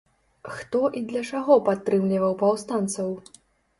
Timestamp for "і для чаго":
1.01-1.59